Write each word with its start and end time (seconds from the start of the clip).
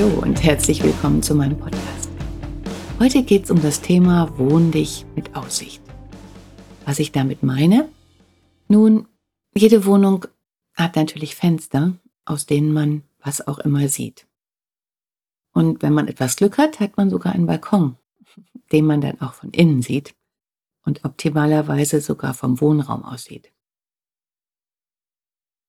Hallo 0.00 0.22
und 0.22 0.42
herzlich 0.42 0.82
willkommen 0.82 1.22
zu 1.22 1.34
meinem 1.34 1.58
Podcast. 1.58 2.08
Heute 2.98 3.22
geht 3.22 3.44
es 3.44 3.50
um 3.50 3.60
das 3.60 3.82
Thema 3.82 4.38
Wohn 4.38 4.70
dich 4.70 5.04
mit 5.14 5.36
Aussicht. 5.36 5.82
Was 6.86 6.98
ich 7.00 7.12
damit 7.12 7.42
meine? 7.42 7.86
Nun, 8.66 9.08
jede 9.54 9.84
Wohnung 9.84 10.24
hat 10.72 10.96
natürlich 10.96 11.36
Fenster, 11.36 11.98
aus 12.24 12.46
denen 12.46 12.72
man 12.72 13.02
was 13.22 13.46
auch 13.46 13.58
immer 13.58 13.88
sieht. 13.88 14.26
Und 15.52 15.82
wenn 15.82 15.92
man 15.92 16.08
etwas 16.08 16.36
Glück 16.36 16.56
hat, 16.56 16.80
hat 16.80 16.96
man 16.96 17.10
sogar 17.10 17.34
einen 17.34 17.44
Balkon, 17.44 17.98
den 18.72 18.86
man 18.86 19.02
dann 19.02 19.20
auch 19.20 19.34
von 19.34 19.50
innen 19.50 19.82
sieht 19.82 20.14
und 20.82 21.04
optimalerweise 21.04 22.00
sogar 22.00 22.32
vom 22.32 22.58
Wohnraum 22.62 23.04
aussieht. 23.04 23.52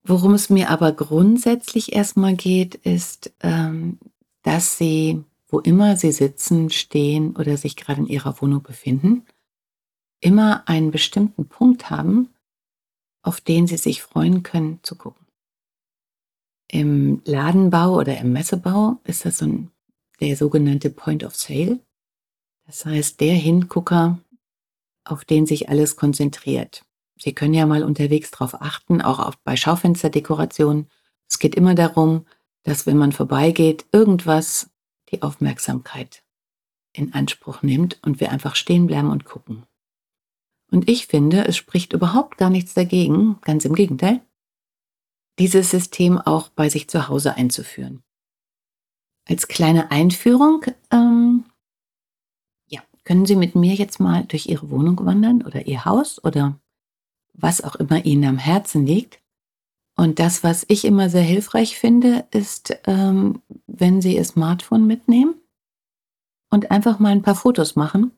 Worum 0.04 0.36
es 0.36 0.50
mir 0.50 0.70
aber 0.70 0.94
grundsätzlich 0.94 1.92
erstmal 1.92 2.36
geht, 2.36 2.76
ist, 2.76 3.34
ähm, 3.42 4.00
dass 4.44 4.78
Sie, 4.78 5.24
wo 5.48 5.60
immer 5.60 5.98
Sie 5.98 6.12
sitzen, 6.12 6.70
stehen 6.70 7.36
oder 7.36 7.58
sich 7.58 7.76
gerade 7.76 8.02
in 8.02 8.08
Ihrer 8.08 8.42
Wohnung 8.42 8.64
befinden, 8.64 9.26
immer 10.20 10.68
einen 10.68 10.92
bestimmten 10.92 11.48
Punkt 11.48 11.90
haben, 11.90 12.30
auf 13.24 13.42
den 13.42 13.68
Sie 13.68 13.78
sich 13.78 14.02
freuen 14.02 14.44
können 14.44 14.80
zu 14.84 14.96
gucken. 14.96 15.26
Im 16.68 17.22
Ladenbau 17.26 17.98
oder 17.98 18.18
im 18.18 18.32
Messebau 18.32 18.98
ist 19.04 19.26
das 19.26 19.40
so 19.40 19.46
ein, 19.46 19.72
der 20.22 20.38
sogenannte 20.38 20.90
Point 20.90 21.24
of 21.24 21.36
Sale. 21.36 21.80
Das 22.66 22.86
heißt, 22.86 23.20
der 23.20 23.34
Hingucker, 23.34 24.20
auf 25.04 25.26
den 25.26 25.46
sich 25.46 25.68
alles 25.68 25.98
konzentriert. 25.98 26.86
Sie 27.18 27.34
können 27.34 27.54
ja 27.54 27.66
mal 27.66 27.84
unterwegs 27.84 28.32
darauf 28.32 28.62
achten, 28.62 29.02
auch 29.02 29.20
auf, 29.20 29.38
bei 29.40 29.56
Schaufensterdekorationen. 29.56 30.90
Es 31.28 31.40
geht 31.40 31.56
immer 31.56 31.76
darum, 31.76 32.26
dass 32.64 32.86
wenn 32.86 32.98
man 32.98 33.12
vorbeigeht, 33.12 33.86
irgendwas 33.92 34.70
die 35.10 35.22
Aufmerksamkeit 35.22 36.24
in 36.94 37.14
Anspruch 37.14 37.62
nimmt 37.62 38.00
und 38.04 38.20
wir 38.20 38.32
einfach 38.32 38.56
stehen 38.56 38.88
bleiben 38.88 39.10
und 39.10 39.26
gucken. 39.26 39.64
Und 40.72 40.90
ich 40.90 41.08
finde, 41.08 41.46
es 41.46 41.58
spricht 41.58 41.94
überhaupt 41.94 42.38
gar 42.38 42.50
nichts 42.50 42.74
dagegen, 42.74 43.40
ganz 43.42 43.66
im 43.66 43.76
Gegenteil, 43.76 44.22
dieses 45.38 45.70
System 45.70 46.18
auch 46.18 46.50
bei 46.50 46.70
sich 46.70 46.90
zu 46.90 47.08
Hause 47.08 47.36
einzuführen. 47.36 48.04
Als 49.28 49.48
kleine 49.48 49.92
Einführung, 49.92 50.66
ähm, 50.92 51.46
ja, 52.68 52.82
können 53.04 53.26
Sie 53.26 53.36
mit 53.36 53.56
mir 53.56 53.74
jetzt 53.74 54.00
mal 54.00 54.26
durch 54.26 54.48
Ihre 54.48 54.70
Wohnung 54.70 55.06
wandern 55.06 55.42
oder 55.42 55.68
Ihr 55.68 55.86
Haus 55.86 56.24
oder 56.24 56.60
was 57.34 57.62
auch 57.62 57.76
immer 57.76 58.06
Ihnen 58.06 58.26
am 58.26 58.38
Herzen 58.38 58.86
liegt 58.86 59.21
und 60.02 60.18
das, 60.18 60.44
was 60.44 60.66
ich 60.68 60.84
immer 60.84 61.12
sehr 61.12 61.22
hilfreich 61.22 61.78
finde, 61.78 62.26
ist, 62.32 62.76
ähm, 62.88 63.44
wenn 63.68 64.02
Sie 64.02 64.16
Ihr 64.16 64.24
Smartphone 64.24 64.88
mitnehmen 64.88 65.36
und 66.50 66.72
einfach 66.72 66.98
mal 66.98 67.12
ein 67.12 67.22
paar 67.22 67.36
Fotos 67.36 67.76
machen. 67.76 68.12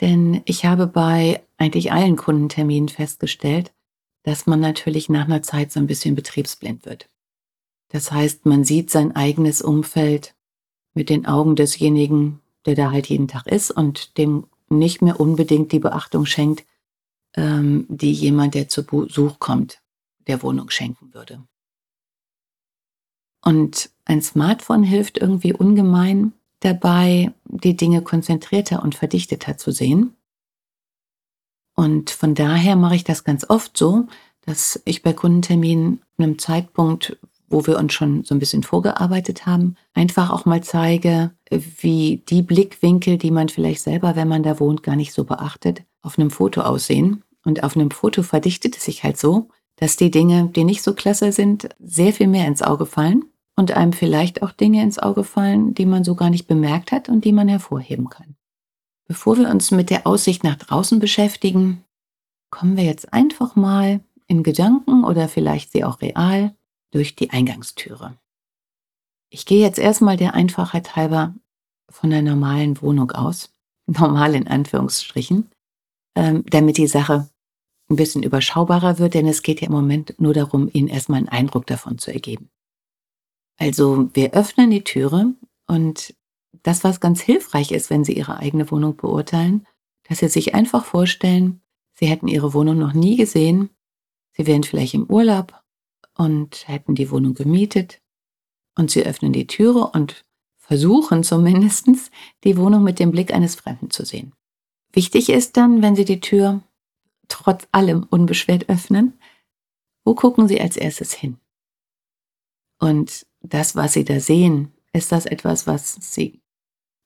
Denn 0.00 0.42
ich 0.44 0.64
habe 0.64 0.86
bei 0.86 1.42
eigentlich 1.56 1.90
allen 1.90 2.14
Kundenterminen 2.14 2.88
festgestellt, 2.88 3.72
dass 4.22 4.46
man 4.46 4.60
natürlich 4.60 5.08
nach 5.08 5.24
einer 5.24 5.42
Zeit 5.42 5.72
so 5.72 5.80
ein 5.80 5.88
bisschen 5.88 6.14
betriebsblind 6.14 6.86
wird. 6.86 7.08
Das 7.88 8.12
heißt, 8.12 8.46
man 8.46 8.62
sieht 8.62 8.88
sein 8.88 9.16
eigenes 9.16 9.60
Umfeld 9.60 10.36
mit 10.94 11.10
den 11.10 11.26
Augen 11.26 11.56
desjenigen, 11.56 12.38
der 12.64 12.76
da 12.76 12.92
halt 12.92 13.08
jeden 13.08 13.26
Tag 13.26 13.48
ist 13.48 13.72
und 13.72 14.16
dem 14.18 14.46
nicht 14.68 15.02
mehr 15.02 15.18
unbedingt 15.18 15.72
die 15.72 15.80
Beachtung 15.80 16.26
schenkt, 16.26 16.64
ähm, 17.34 17.86
die 17.88 18.12
jemand, 18.12 18.54
der 18.54 18.68
zu 18.68 18.86
Besuch 18.86 19.40
kommt, 19.40 19.81
der 20.26 20.42
Wohnung 20.42 20.70
schenken 20.70 21.14
würde. 21.14 21.42
Und 23.44 23.90
ein 24.04 24.22
Smartphone 24.22 24.84
hilft 24.84 25.18
irgendwie 25.18 25.52
ungemein 25.52 26.32
dabei, 26.60 27.32
die 27.44 27.76
Dinge 27.76 28.02
konzentrierter 28.02 28.82
und 28.82 28.94
verdichteter 28.94 29.56
zu 29.56 29.72
sehen. 29.72 30.16
Und 31.74 32.10
von 32.10 32.34
daher 32.34 32.76
mache 32.76 32.96
ich 32.96 33.04
das 33.04 33.24
ganz 33.24 33.48
oft 33.48 33.76
so, 33.76 34.06
dass 34.42 34.80
ich 34.84 35.02
bei 35.02 35.12
Kundenterminen 35.12 36.00
einem 36.18 36.38
Zeitpunkt, 36.38 37.16
wo 37.48 37.66
wir 37.66 37.78
uns 37.78 37.92
schon 37.92 38.24
so 38.24 38.34
ein 38.34 38.38
bisschen 38.38 38.62
vorgearbeitet 38.62 39.46
haben, 39.46 39.76
einfach 39.94 40.30
auch 40.30 40.44
mal 40.44 40.62
zeige, 40.62 41.32
wie 41.50 42.22
die 42.28 42.42
Blickwinkel, 42.42 43.18
die 43.18 43.30
man 43.30 43.48
vielleicht 43.48 43.82
selber, 43.82 44.16
wenn 44.16 44.28
man 44.28 44.42
da 44.42 44.58
wohnt, 44.60 44.82
gar 44.82 44.96
nicht 44.96 45.12
so 45.12 45.24
beachtet, 45.24 45.82
auf 46.00 46.18
einem 46.18 46.30
Foto 46.30 46.62
aussehen. 46.62 47.24
Und 47.44 47.64
auf 47.64 47.76
einem 47.76 47.90
Foto 47.90 48.22
verdichtet 48.22 48.76
es 48.76 48.84
sich 48.84 49.02
halt 49.02 49.18
so, 49.18 49.48
dass 49.82 49.96
die 49.96 50.12
Dinge, 50.12 50.48
die 50.54 50.62
nicht 50.62 50.80
so 50.80 50.94
klasse 50.94 51.32
sind, 51.32 51.68
sehr 51.80 52.12
viel 52.12 52.28
mehr 52.28 52.46
ins 52.46 52.62
Auge 52.62 52.86
fallen 52.86 53.24
und 53.56 53.72
einem 53.72 53.92
vielleicht 53.92 54.40
auch 54.44 54.52
Dinge 54.52 54.80
ins 54.80 55.00
Auge 55.00 55.24
fallen, 55.24 55.74
die 55.74 55.86
man 55.86 56.04
so 56.04 56.14
gar 56.14 56.30
nicht 56.30 56.46
bemerkt 56.46 56.92
hat 56.92 57.08
und 57.08 57.24
die 57.24 57.32
man 57.32 57.48
hervorheben 57.48 58.08
kann. 58.08 58.36
Bevor 59.08 59.38
wir 59.38 59.50
uns 59.50 59.72
mit 59.72 59.90
der 59.90 60.06
Aussicht 60.06 60.44
nach 60.44 60.54
draußen 60.54 61.00
beschäftigen, 61.00 61.82
kommen 62.48 62.76
wir 62.76 62.84
jetzt 62.84 63.12
einfach 63.12 63.56
mal 63.56 63.98
in 64.28 64.44
Gedanken 64.44 65.02
oder 65.02 65.26
vielleicht 65.26 65.72
sie 65.72 65.82
auch 65.82 66.00
real 66.00 66.54
durch 66.92 67.16
die 67.16 67.30
Eingangstüre. 67.30 68.16
Ich 69.30 69.46
gehe 69.46 69.62
jetzt 69.62 69.80
erstmal 69.80 70.16
der 70.16 70.34
Einfachheit 70.34 70.94
halber 70.94 71.34
von 71.88 72.10
der 72.10 72.22
normalen 72.22 72.80
Wohnung 72.80 73.10
aus, 73.10 73.52
normal 73.88 74.36
in 74.36 74.46
Anführungsstrichen, 74.46 75.50
ähm, 76.14 76.44
damit 76.46 76.76
die 76.76 76.86
Sache 76.86 77.28
ein 77.92 77.96
bisschen 77.96 78.22
überschaubarer 78.22 78.98
wird, 78.98 79.14
denn 79.14 79.26
es 79.26 79.42
geht 79.42 79.60
ja 79.60 79.68
im 79.68 79.72
Moment 79.72 80.14
nur 80.18 80.34
darum, 80.34 80.68
Ihnen 80.72 80.88
erstmal 80.88 81.18
einen 81.18 81.28
Eindruck 81.28 81.66
davon 81.66 81.98
zu 81.98 82.12
ergeben. 82.12 82.50
Also 83.58 84.10
wir 84.14 84.32
öffnen 84.32 84.70
die 84.70 84.84
Türe 84.84 85.34
und 85.66 86.14
das, 86.62 86.84
was 86.84 87.00
ganz 87.00 87.20
hilfreich 87.20 87.72
ist, 87.72 87.90
wenn 87.90 88.04
Sie 88.04 88.14
Ihre 88.14 88.38
eigene 88.38 88.70
Wohnung 88.70 88.96
beurteilen, 88.96 89.66
dass 90.08 90.18
Sie 90.18 90.28
sich 90.28 90.54
einfach 90.54 90.84
vorstellen, 90.84 91.60
Sie 91.94 92.06
hätten 92.06 92.28
Ihre 92.28 92.54
Wohnung 92.54 92.78
noch 92.78 92.92
nie 92.92 93.16
gesehen, 93.16 93.70
Sie 94.32 94.46
wären 94.46 94.64
vielleicht 94.64 94.94
im 94.94 95.06
Urlaub 95.06 95.62
und 96.16 96.66
hätten 96.68 96.94
die 96.94 97.10
Wohnung 97.10 97.34
gemietet 97.34 98.00
und 98.76 98.90
Sie 98.90 99.04
öffnen 99.04 99.32
die 99.32 99.46
Türe 99.46 99.90
und 99.92 100.24
versuchen 100.58 101.22
zumindest 101.22 102.10
die 102.44 102.56
Wohnung 102.56 102.82
mit 102.82 102.98
dem 102.98 103.10
Blick 103.10 103.32
eines 103.32 103.54
Fremden 103.54 103.90
zu 103.90 104.04
sehen. 104.04 104.32
Wichtig 104.92 105.28
ist 105.28 105.56
dann, 105.56 105.82
wenn 105.82 105.96
Sie 105.96 106.04
die 106.04 106.20
Tür 106.20 106.62
trotz 107.28 107.66
allem 107.72 108.04
unbeschwert 108.04 108.68
öffnen, 108.68 109.18
wo 110.04 110.14
gucken 110.14 110.48
Sie 110.48 110.60
als 110.60 110.76
erstes 110.76 111.12
hin? 111.12 111.38
Und 112.78 113.26
das, 113.40 113.76
was 113.76 113.92
Sie 113.92 114.04
da 114.04 114.20
sehen, 114.20 114.72
ist 114.92 115.12
das 115.12 115.26
etwas, 115.26 115.66
was 115.66 115.94
Sie 116.00 116.42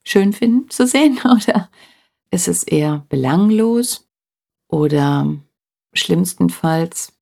schön 0.04 0.32
finden 0.32 0.70
zu 0.70 0.86
sehen 0.86 1.18
oder 1.24 1.70
ist 2.30 2.48
es 2.48 2.62
eher 2.62 3.04
belanglos 3.08 4.08
oder 4.68 5.36
schlimmstenfalls 5.92 7.12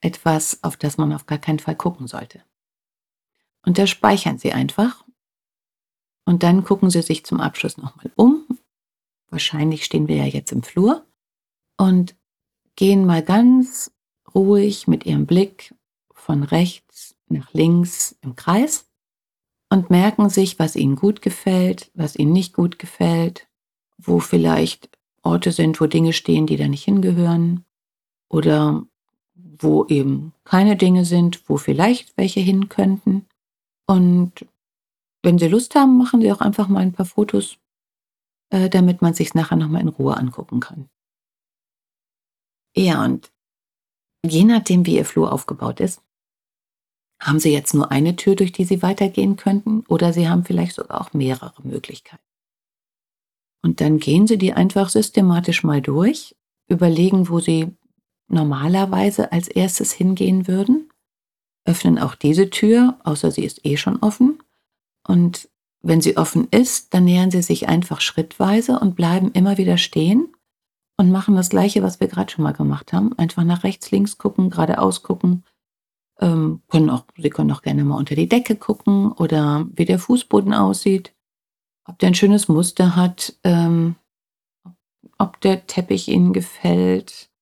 etwas, 0.00 0.62
auf 0.62 0.76
das 0.76 0.98
man 0.98 1.12
auf 1.12 1.26
gar 1.26 1.38
keinen 1.38 1.58
Fall 1.58 1.76
gucken 1.76 2.06
sollte? 2.06 2.42
Und 3.64 3.78
da 3.78 3.86
speichern 3.86 4.38
Sie 4.38 4.52
einfach 4.52 5.04
und 6.24 6.42
dann 6.42 6.64
gucken 6.64 6.90
Sie 6.90 7.02
sich 7.02 7.24
zum 7.24 7.40
Abschluss 7.40 7.76
nochmal 7.76 8.10
um. 8.16 8.46
Wahrscheinlich 9.28 9.84
stehen 9.84 10.08
wir 10.08 10.16
ja 10.16 10.24
jetzt 10.24 10.52
im 10.52 10.62
Flur 10.62 11.06
und 11.76 12.16
gehen 12.76 13.04
mal 13.04 13.22
ganz 13.22 13.92
ruhig 14.34 14.88
mit 14.88 15.06
ihrem 15.06 15.26
Blick 15.26 15.74
von 16.14 16.42
rechts 16.42 17.14
nach 17.28 17.52
links 17.52 18.16
im 18.22 18.36
Kreis 18.36 18.86
und 19.70 19.90
merken 19.90 20.28
sich, 20.28 20.58
was 20.58 20.76
ihnen 20.76 20.96
gut 20.96 21.22
gefällt, 21.22 21.90
was 21.94 22.16
ihnen 22.16 22.32
nicht 22.32 22.52
gut 22.54 22.78
gefällt, 22.78 23.48
wo 23.98 24.18
vielleicht 24.18 24.90
Orte 25.22 25.52
sind, 25.52 25.80
wo 25.80 25.86
Dinge 25.86 26.12
stehen, 26.12 26.46
die 26.46 26.56
da 26.56 26.68
nicht 26.68 26.84
hingehören 26.84 27.64
oder 28.28 28.84
wo 29.34 29.86
eben 29.86 30.32
keine 30.44 30.76
Dinge 30.76 31.04
sind, 31.04 31.48
wo 31.48 31.56
vielleicht 31.56 32.16
welche 32.16 32.40
hin 32.40 32.68
könnten. 32.68 33.26
Und 33.86 34.46
wenn 35.22 35.38
Sie 35.38 35.48
Lust 35.48 35.74
haben, 35.74 35.96
machen 35.96 36.20
Sie 36.20 36.32
auch 36.32 36.40
einfach 36.40 36.68
mal 36.68 36.80
ein 36.80 36.92
paar 36.92 37.06
Fotos, 37.06 37.58
äh, 38.50 38.68
damit 38.68 39.02
man 39.02 39.14
sich 39.14 39.34
nachher 39.34 39.56
nochmal 39.56 39.82
in 39.82 39.88
Ruhe 39.88 40.16
angucken 40.16 40.60
kann. 40.60 40.88
Ja, 42.76 43.04
und 43.04 43.30
je 44.24 44.44
nachdem, 44.44 44.86
wie 44.86 44.96
Ihr 44.96 45.04
Flur 45.04 45.32
aufgebaut 45.32 45.80
ist, 45.80 46.02
haben 47.20 47.38
Sie 47.38 47.52
jetzt 47.52 47.74
nur 47.74 47.90
eine 47.90 48.16
Tür, 48.16 48.34
durch 48.34 48.52
die 48.52 48.64
Sie 48.64 48.82
weitergehen 48.82 49.36
könnten, 49.36 49.84
oder 49.88 50.12
Sie 50.12 50.28
haben 50.28 50.44
vielleicht 50.44 50.74
sogar 50.74 51.00
auch 51.00 51.12
mehrere 51.12 51.62
Möglichkeiten. 51.62 52.22
Und 53.62 53.80
dann 53.80 53.98
gehen 53.98 54.26
Sie 54.26 54.38
die 54.38 54.52
einfach 54.52 54.88
systematisch 54.88 55.62
mal 55.62 55.80
durch, 55.80 56.34
überlegen, 56.68 57.28
wo 57.28 57.38
Sie 57.38 57.76
normalerweise 58.28 59.30
als 59.30 59.46
erstes 59.46 59.92
hingehen 59.92 60.48
würden, 60.48 60.88
öffnen 61.64 61.98
auch 61.98 62.14
diese 62.14 62.50
Tür, 62.50 62.98
außer 63.04 63.30
sie 63.30 63.44
ist 63.44 63.64
eh 63.64 63.76
schon 63.76 63.98
offen. 63.98 64.42
Und 65.06 65.48
wenn 65.82 66.00
sie 66.00 66.16
offen 66.16 66.48
ist, 66.50 66.94
dann 66.94 67.04
nähern 67.04 67.30
Sie 67.30 67.42
sich 67.42 67.68
einfach 67.68 68.00
schrittweise 68.00 68.78
und 68.78 68.96
bleiben 68.96 69.32
immer 69.32 69.58
wieder 69.58 69.78
stehen 69.78 70.28
und 71.02 71.10
machen 71.10 71.34
das 71.34 71.48
Gleiche, 71.48 71.82
was 71.82 71.98
wir 71.98 72.06
gerade 72.06 72.30
schon 72.30 72.44
mal 72.44 72.52
gemacht 72.52 72.92
haben. 72.92 73.12
Einfach 73.18 73.42
nach 73.42 73.64
rechts, 73.64 73.90
links 73.90 74.18
gucken, 74.18 74.50
geradeaus 74.50 75.02
gucken. 75.02 75.42
Ähm, 76.20 76.62
können 76.68 76.90
auch, 76.90 77.06
Sie 77.16 77.28
können 77.28 77.50
auch 77.50 77.62
gerne 77.62 77.82
mal 77.82 77.96
unter 77.96 78.14
die 78.14 78.28
Decke 78.28 78.54
gucken 78.54 79.10
oder 79.10 79.66
wie 79.72 79.84
der 79.84 79.98
Fußboden 79.98 80.54
aussieht, 80.54 81.12
ob 81.86 81.98
der 81.98 82.10
ein 82.10 82.14
schönes 82.14 82.46
Muster 82.46 82.94
hat, 82.94 83.36
ähm, 83.42 83.96
ob 85.18 85.40
der 85.40 85.66
Teppich 85.66 86.06
Ihnen 86.06 86.32
gefällt, 86.32 87.32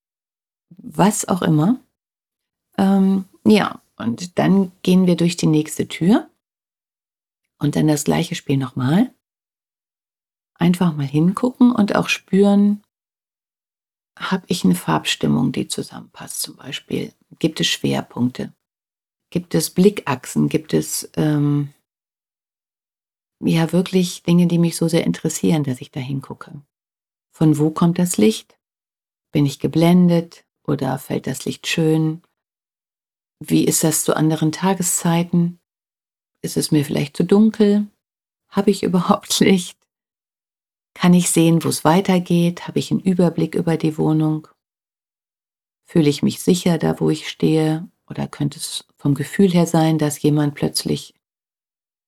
was 0.70 1.28
auch 1.28 1.42
immer. 1.42 1.80
Ähm, 2.78 3.26
ja, 3.44 3.82
und 3.98 4.38
dann 4.38 4.72
gehen 4.82 5.06
wir 5.06 5.16
durch 5.16 5.36
die 5.36 5.48
nächste 5.48 5.86
Tür 5.86 6.30
und 7.58 7.76
dann 7.76 7.88
das 7.88 8.04
gleiche 8.04 8.36
Spiel 8.36 8.56
nochmal. 8.56 9.12
Einfach 10.54 10.96
mal 10.96 11.06
hingucken 11.06 11.72
und 11.72 11.94
auch 11.94 12.08
spüren, 12.08 12.82
habe 14.18 14.44
ich 14.48 14.64
eine 14.64 14.74
Farbstimmung, 14.74 15.52
die 15.52 15.68
zusammenpasst 15.68 16.42
zum 16.42 16.56
Beispiel? 16.56 17.12
Gibt 17.38 17.60
es 17.60 17.66
Schwerpunkte? 17.66 18.52
Gibt 19.30 19.54
es 19.54 19.70
Blickachsen? 19.70 20.48
Gibt 20.48 20.74
es 20.74 21.10
ähm, 21.16 21.72
ja 23.42 23.72
wirklich 23.72 24.22
Dinge, 24.22 24.46
die 24.46 24.58
mich 24.58 24.76
so 24.76 24.88
sehr 24.88 25.04
interessieren, 25.04 25.64
dass 25.64 25.80
ich 25.80 25.90
da 25.90 26.00
hingucke? 26.00 26.60
Von 27.32 27.58
wo 27.58 27.70
kommt 27.70 27.98
das 27.98 28.18
Licht? 28.18 28.58
Bin 29.32 29.46
ich 29.46 29.60
geblendet 29.60 30.44
oder 30.66 30.98
fällt 30.98 31.26
das 31.26 31.44
Licht 31.44 31.66
schön? 31.66 32.22
Wie 33.42 33.64
ist 33.64 33.84
das 33.84 34.04
zu 34.04 34.14
anderen 34.14 34.52
Tageszeiten? 34.52 35.60
Ist 36.42 36.56
es 36.56 36.70
mir 36.72 36.84
vielleicht 36.84 37.16
zu 37.16 37.24
dunkel? 37.24 37.86
Habe 38.48 38.70
ich 38.70 38.82
überhaupt 38.82 39.40
Licht? 39.40 39.79
Kann 40.94 41.14
ich 41.14 41.30
sehen, 41.30 41.62
wo 41.64 41.68
es 41.68 41.84
weitergeht? 41.84 42.66
Habe 42.66 42.78
ich 42.78 42.90
einen 42.90 43.00
Überblick 43.00 43.54
über 43.54 43.76
die 43.76 43.96
Wohnung? 43.96 44.48
Fühle 45.86 46.08
ich 46.08 46.22
mich 46.22 46.40
sicher 46.40 46.78
da, 46.78 47.00
wo 47.00 47.10
ich 47.10 47.28
stehe? 47.28 47.88
Oder 48.08 48.26
könnte 48.26 48.58
es 48.58 48.84
vom 48.96 49.14
Gefühl 49.14 49.50
her 49.50 49.66
sein, 49.66 49.98
dass 49.98 50.20
jemand 50.20 50.54
plötzlich 50.54 51.14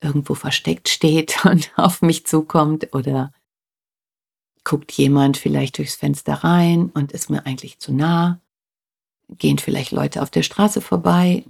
irgendwo 0.01 0.35
versteckt 0.35 0.89
steht 0.89 1.45
und 1.45 1.73
auf 1.77 2.03
mich 2.03 2.27
zukommt? 2.27 2.93
Oder 2.95 3.33
guckt 4.65 4.93
jemand 4.93 5.37
vielleicht 5.37 5.79
durchs 5.79 5.95
Fenster 5.95 6.35
rein 6.35 6.91
und 6.91 7.13
ist 7.13 7.31
mir 7.31 7.47
eigentlich 7.47 7.79
zu 7.79 7.93
nah? 7.93 8.41
Gehen 9.29 9.59
vielleicht 9.59 9.93
Leute 9.93 10.23
auf 10.23 10.31
der 10.31 10.43
Straße 10.43 10.81
vorbei, 10.81 11.45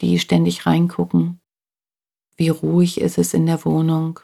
die 0.00 0.18
ständig 0.18 0.66
reingucken? 0.66 1.40
Wie 2.36 2.48
ruhig 2.48 3.00
ist 3.00 3.18
es 3.18 3.34
in 3.34 3.46
der 3.46 3.64
Wohnung? 3.64 4.20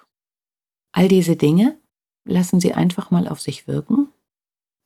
All 0.93 1.09
diese 1.09 1.37
Dinge 1.37 1.79
lassen 2.25 2.61
Sie 2.61 2.75
einfach 2.75 3.11
mal 3.11 3.29
auf 3.29 3.41
sich 3.41 3.67
wirken. 3.67 4.09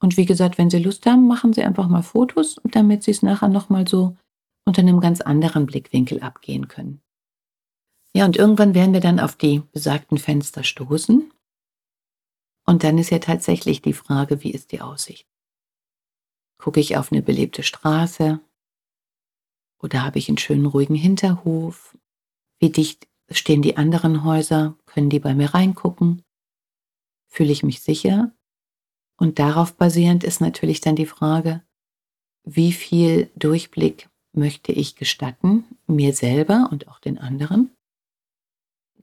Und 0.00 0.17
wie 0.17 0.26
gesagt, 0.26 0.58
wenn 0.58 0.70
Sie 0.70 0.79
Lust 0.79 1.06
haben, 1.06 1.26
machen 1.26 1.52
Sie 1.52 1.62
einfach 1.62 1.88
mal 1.88 2.02
Fotos, 2.02 2.61
damit 2.64 3.02
Sie 3.02 3.11
es 3.11 3.23
nachher 3.23 3.49
nochmal 3.49 3.87
so 3.87 4.17
unter 4.64 4.82
einem 4.82 5.00
ganz 5.00 5.20
anderen 5.20 5.67
Blickwinkel 5.67 6.20
abgehen 6.20 6.69
können. 6.69 7.00
Ja, 8.14 8.25
und 8.25 8.37
irgendwann 8.37 8.75
werden 8.75 8.93
wir 8.93 9.00
dann 9.00 9.20
auf 9.20 9.37
die 9.37 9.62
besagten 9.73 10.19
Fenster 10.19 10.64
stoßen. 10.64 11.32
Und 12.67 12.85
dann 12.85 12.99
ist 12.99 13.11
ja 13.11 13.19
tatsächlich 13.19 13.81
die 13.82 13.93
Frage, 13.93 14.43
wie 14.43 14.50
ist 14.50 14.73
die 14.73 14.81
Aussicht? 14.81 15.26
Gucke 16.58 16.81
ich 16.81 16.96
auf 16.96 17.12
eine 17.12 17.23
belebte 17.23 17.62
Straße? 17.62 18.40
Oder 19.81 20.05
habe 20.05 20.19
ich 20.19 20.29
einen 20.29 20.38
schönen 20.38 20.67
ruhigen 20.67 20.96
Hinterhof? 20.96 21.96
Wie 22.58 22.70
dicht 22.70 23.08
stehen 23.31 23.62
die 23.62 23.76
anderen 23.76 24.25
Häuser? 24.25 24.76
Können 24.87 25.11
die 25.11 25.20
bei 25.20 25.35
mir 25.35 25.55
reingucken? 25.55 26.25
Fühle 27.28 27.52
ich 27.52 27.62
mich 27.62 27.80
sicher? 27.80 28.32
Und 29.16 29.38
darauf 29.38 29.75
basierend 29.75 30.25
ist 30.25 30.40
natürlich 30.40 30.80
dann 30.80 30.96
die 30.96 31.06
Frage, 31.06 31.62
wie 32.44 32.72
viel 32.72 33.30
Durchblick 33.36 34.08
möchte 34.32 34.72
ich 34.72 34.96
gestatten, 34.96 35.64
mir 35.86 36.14
selber 36.14 36.69
und 36.70 36.88
auch 36.88 36.98
den 36.98 37.19
anderen? 37.19 37.70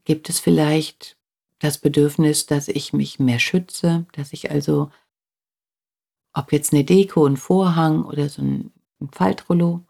Gibt 0.04 0.30
es 0.30 0.40
vielleicht 0.40 1.18
das 1.60 1.78
Bedürfnis, 1.78 2.46
dass 2.46 2.68
ich 2.68 2.94
mich 2.94 3.20
mehr 3.20 3.40
schütze, 3.40 4.06
dass 4.14 4.34
ich 4.34 4.52
also 4.52 4.90
ob 6.34 6.52
jetzt 6.52 6.74
eine 6.74 6.84
Deko, 6.84 7.26
ein 7.26 7.38
Vorhang 7.38 8.04
oder 8.04 8.28
so 8.28 8.42
ein, 8.42 8.74
ein 9.00 9.10
Faltrollo, 9.10 9.86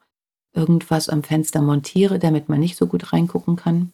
irgendwas 0.53 1.09
am 1.09 1.23
Fenster 1.23 1.61
montiere, 1.61 2.19
damit 2.19 2.49
man 2.49 2.59
nicht 2.59 2.77
so 2.77 2.87
gut 2.87 3.11
reingucken 3.11 3.55
kann. 3.55 3.93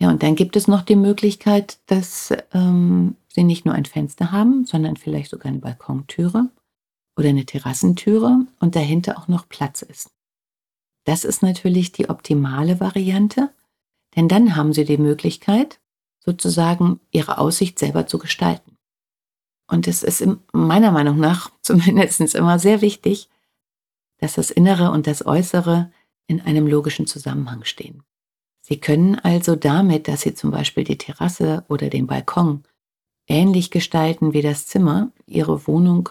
Ja, 0.00 0.08
und 0.08 0.22
dann 0.22 0.34
gibt 0.34 0.56
es 0.56 0.66
noch 0.66 0.82
die 0.82 0.96
Möglichkeit, 0.96 1.78
dass 1.86 2.32
ähm, 2.52 3.16
Sie 3.28 3.44
nicht 3.44 3.66
nur 3.66 3.74
ein 3.74 3.84
Fenster 3.84 4.32
haben, 4.32 4.64
sondern 4.64 4.96
vielleicht 4.96 5.30
sogar 5.30 5.46
eine 5.46 5.58
Balkontüre 5.58 6.48
oder 7.16 7.28
eine 7.28 7.44
Terrassentüre 7.44 8.46
und 8.60 8.76
dahinter 8.76 9.18
auch 9.18 9.28
noch 9.28 9.48
Platz 9.48 9.82
ist. 9.82 10.10
Das 11.04 11.24
ist 11.24 11.42
natürlich 11.42 11.92
die 11.92 12.08
optimale 12.08 12.80
Variante, 12.80 13.50
denn 14.16 14.26
dann 14.26 14.56
haben 14.56 14.72
Sie 14.72 14.84
die 14.84 14.98
Möglichkeit, 14.98 15.80
sozusagen 16.18 17.00
Ihre 17.10 17.38
Aussicht 17.38 17.78
selber 17.78 18.06
zu 18.06 18.18
gestalten. 18.18 18.78
Und 19.68 19.86
es 19.86 20.02
ist 20.02 20.26
meiner 20.52 20.92
Meinung 20.92 21.18
nach 21.18 21.50
zumindest 21.62 22.34
immer 22.34 22.58
sehr 22.58 22.80
wichtig, 22.80 23.28
dass 24.18 24.34
das 24.34 24.50
Innere 24.50 24.90
und 24.92 25.06
das 25.06 25.24
Äußere 25.26 25.92
in 26.26 26.40
einem 26.40 26.66
logischen 26.66 27.06
Zusammenhang 27.06 27.64
stehen. 27.64 28.02
Sie 28.70 28.78
können 28.78 29.18
also 29.18 29.56
damit, 29.56 30.06
dass 30.06 30.20
Sie 30.20 30.32
zum 30.32 30.52
Beispiel 30.52 30.84
die 30.84 30.96
Terrasse 30.96 31.64
oder 31.68 31.90
den 31.90 32.06
Balkon 32.06 32.62
ähnlich 33.26 33.72
gestalten 33.72 34.32
wie 34.32 34.42
das 34.42 34.66
Zimmer, 34.66 35.10
Ihre 35.26 35.66
Wohnung 35.66 36.08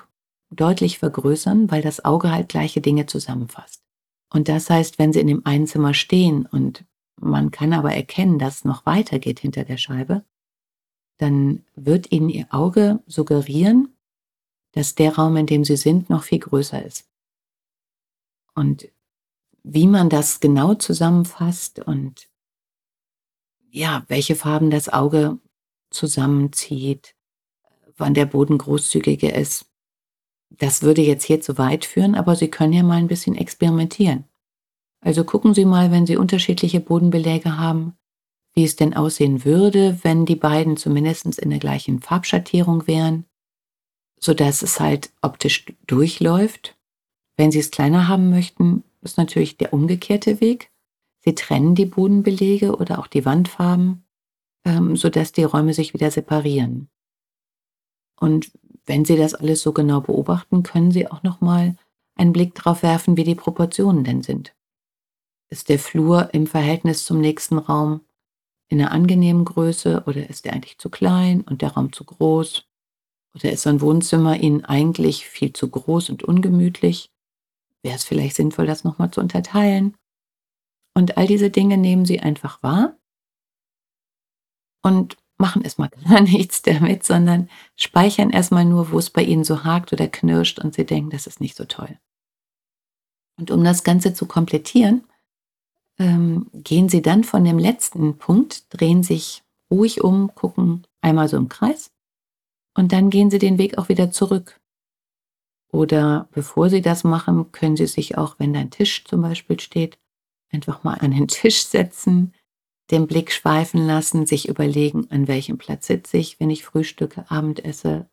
deutlich 0.50 1.00
vergrößern, 1.00 1.72
weil 1.72 1.82
das 1.82 2.04
Auge 2.04 2.32
halt 2.32 2.50
gleiche 2.50 2.82
Dinge 2.82 3.06
zusammenfasst. 3.06 3.82
Und 4.30 4.50
das 4.50 4.70
heißt, 4.70 5.00
wenn 5.00 5.14
Sie 5.14 5.22
in 5.22 5.28
dem 5.28 5.46
einen 5.46 5.68
Zimmer 5.68 5.94
stehen 5.94 6.46
und 6.48 6.84
man 7.16 7.52
kann 7.52 7.72
aber 7.72 7.94
erkennen, 7.94 8.40
dass 8.40 8.58
es 8.58 8.66
noch 8.66 8.86
weitergeht 8.86 9.40
hinter 9.40 9.64
der 9.64 9.78
Scheibe, 9.78 10.26
dann 11.18 11.64
wird 11.76 12.12
Ihnen 12.12 12.28
Ihr 12.28 12.48
Auge 12.50 13.02
suggerieren, 13.08 13.96
dass 14.74 14.96
der 14.96 15.16
Raum, 15.16 15.38
in 15.38 15.46
dem 15.46 15.64
Sie 15.64 15.78
sind, 15.78 16.10
noch 16.10 16.24
viel 16.24 16.40
größer 16.40 16.86
ist. 16.86 17.08
Und 18.54 18.90
wie 19.64 19.88
man 19.88 20.10
das 20.10 20.42
genau 20.42 20.74
zusammenfasst 20.74 21.80
und 21.80 22.29
ja, 23.72 24.04
welche 24.08 24.36
Farben 24.36 24.70
das 24.70 24.90
Auge 24.90 25.40
zusammenzieht, 25.90 27.16
wann 27.98 28.14
der 28.14 28.26
Boden 28.26 28.58
großzügiger 28.58 29.36
ist, 29.36 29.66
das 30.50 30.82
würde 30.82 31.02
jetzt 31.02 31.26
hier 31.26 31.42
zu 31.42 31.58
weit 31.58 31.86
führen, 31.86 32.16
aber 32.16 32.36
Sie 32.36 32.50
können 32.50 32.74
ja 32.74 32.84
mal 32.84 32.98
ein 32.98 33.08
bisschen 33.08 33.36
experimentieren. 33.36 34.26
Also 35.02 35.24
gucken 35.24 35.54
Sie 35.54 35.66
mal, 35.66 35.92
wenn 35.92 36.06
Sie 36.06 36.18
unterschiedliche 36.18 36.80
Bodenbeläge 36.80 37.58
haben, 37.58 37.94
wie 38.54 38.64
es 38.64 38.76
denn 38.76 38.96
aussehen 38.96 39.46
würde, 39.46 40.00
wenn 40.04 40.26
die 40.26 40.36
beiden 40.36 40.76
zumindest 40.76 41.40
in 41.40 41.50
der 41.50 41.60
gleichen 41.60 42.02
Farbschattierung 42.02 42.88
wären, 42.88 43.26
sodass 44.20 44.62
es 44.64 44.80
halt 44.80 45.12
optisch 45.22 45.66
durchläuft. 45.88 46.76
Wenn 47.38 47.52
Sie 47.52 47.60
es 47.60 47.72
kleiner 47.72 48.08
haben 48.08 48.30
möchten, 48.30 48.84
ist 49.02 49.18
natürlich 49.18 49.58
der 49.58 49.72
umgekehrte 49.72 50.42
Weg. 50.42 50.72
Sie 51.20 51.36
trennen 51.36 51.76
die 51.76 51.86
Bodenbelege 51.86 52.76
oder 52.76 53.00
auch 53.00 53.08
die 53.08 53.26
Wandfarben, 53.26 54.06
ähm, 54.66 54.96
sodass 54.96 55.32
die 55.32 55.44
Räume 55.44 55.74
sich 55.74 55.94
wieder 55.94 56.12
separieren. 56.12 56.90
Und 58.20 58.52
wenn 58.86 59.06
Sie 59.06 59.18
das 59.18 59.34
alles 59.34 59.62
so 59.62 59.74
genau 59.74 60.02
beobachten, 60.02 60.64
können 60.64 60.92
Sie 60.92 61.10
auch 61.10 61.24
noch 61.24 61.42
mal 61.42 61.76
einen 62.16 62.34
Blick 62.34 62.56
darauf 62.56 62.84
werfen, 62.84 63.18
wie 63.18 63.24
die 63.24 63.36
Proportionen 63.36 64.04
denn 64.04 64.24
sind. 64.24 64.54
Ist 65.50 65.70
der 65.70 65.80
Flur 65.80 66.34
im 66.34 66.48
Verhältnis 66.48 67.06
zum 67.06 67.22
nächsten 67.22 67.58
Raum 67.58 68.02
in 68.68 68.80
einer 68.80 68.92
angenehmen 68.92 69.46
Größe 69.46 70.04
oder 70.06 70.30
ist 70.30 70.46
der 70.46 70.54
eigentlich 70.54 70.78
zu 70.78 70.90
klein 70.90 71.42
und 71.42 71.62
der 71.62 71.72
Raum 71.72 71.92
zu 71.92 72.04
groß? 72.04 72.66
Oder 73.36 73.52
ist 73.52 73.64
so 73.64 73.70
ein 73.70 73.82
Wohnzimmer 73.82 74.38
Ihnen 74.40 74.66
eigentlich 74.66 75.28
viel 75.28 75.54
zu 75.54 75.70
groß 75.70 76.10
und 76.10 76.24
ungemütlich? 76.24 77.12
Wäre 77.82 77.96
es 77.96 78.04
vielleicht 78.04 78.36
sinnvoll, 78.36 78.68
das 78.68 78.84
nochmal 78.84 79.12
zu 79.12 79.22
unterteilen? 79.22 79.96
Und 81.00 81.16
all 81.16 81.28
diese 81.28 81.50
Dinge 81.50 81.78
nehmen 81.78 82.04
Sie 82.04 82.20
einfach 82.20 82.62
wahr 82.62 82.98
und 84.84 85.16
machen 85.38 85.62
erstmal 85.62 85.88
gar 86.10 86.20
nichts 86.20 86.62
damit, 86.62 87.06
sondern 87.06 87.50
speichern 87.78 88.32
erstmal 88.32 88.66
nur, 88.66 88.92
wo 88.92 89.00
es 89.00 89.10
bei 89.10 89.24
Ihnen 89.24 89.46
so 89.46 89.64
hakt 89.64 89.94
oder 89.94 90.10
knirscht 90.10 90.60
und 90.60 90.74
Sie 90.74 90.86
denken, 90.86 91.10
das 91.10 91.26
ist 91.26 91.40
nicht 91.40 91.56
so 91.56 91.64
toll. 91.64 91.98
Und 93.38 93.50
um 93.50 93.64
das 93.64 93.86
Ganze 93.86 94.14
zu 94.14 94.26
komplettieren, 94.26 95.06
ähm, 96.00 96.48
gehen 96.54 96.90
Sie 96.90 97.02
dann 97.02 97.24
von 97.24 97.46
dem 97.46 97.60
letzten 97.60 98.18
Punkt, 98.18 98.66
drehen 98.68 99.02
sich 99.02 99.42
ruhig 99.72 100.04
um, 100.04 100.36
gucken 100.36 100.86
einmal 101.00 101.30
so 101.30 101.38
im 101.38 101.48
Kreis 101.48 101.92
und 102.76 102.92
dann 102.92 103.10
gehen 103.10 103.32
Sie 103.32 103.40
den 103.40 103.58
Weg 103.58 103.78
auch 103.78 103.88
wieder 103.88 104.12
zurück. 104.12 104.60
Oder 105.72 106.28
bevor 106.32 106.70
Sie 106.70 106.82
das 106.82 107.06
machen, 107.06 107.54
können 107.54 107.78
Sie 107.78 107.88
sich 107.88 108.18
auch, 108.18 108.38
wenn 108.38 108.52
da 108.52 108.60
ein 108.60 108.72
Tisch 108.72 109.06
zum 109.06 109.22
Beispiel 109.22 109.62
steht, 109.62 109.98
einfach 110.52 110.84
mal 110.84 110.96
an 110.96 111.12
den 111.12 111.28
Tisch 111.28 111.66
setzen, 111.66 112.34
den 112.92 113.08
Blick 113.08 113.32
schweifen 113.32 113.86
lassen, 113.86 114.26
sich 114.26 114.48
überlegen, 114.48 115.10
an 115.12 115.28
welchem 115.28 115.58
Platz 115.58 115.88
sitze 115.88 116.18
ich, 116.18 116.40
wenn 116.40 116.50
ich 116.50 116.66
frühstücke, 116.66 117.30
Abend 117.30 117.64
esse, 117.64 118.10